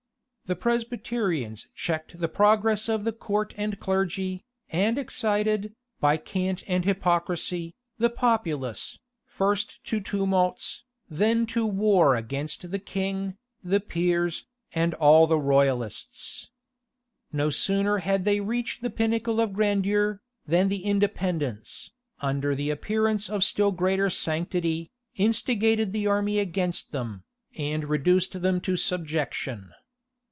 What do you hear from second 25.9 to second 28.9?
the army against them, and reduced them to